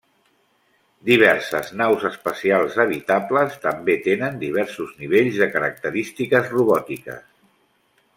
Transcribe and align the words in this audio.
Diverses 1.09 1.67
naus 1.81 2.05
espacials 2.09 2.77
habitables 2.83 3.59
també 3.65 3.97
tenen 4.07 4.39
diversos 4.45 4.95
nivells 5.03 5.37
de 5.43 5.49
característiques 5.57 6.49
robòtiques. 6.55 7.23